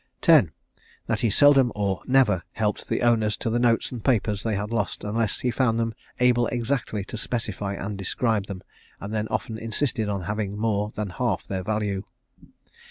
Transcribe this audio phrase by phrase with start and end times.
[0.27, 0.49] X.
[1.05, 4.71] That he seldom or never helped the owners to the notes and papers they had
[4.71, 8.63] lost unless he found them able exactly to specify and describe them,
[8.99, 12.03] and then often insisted on having more than half their value.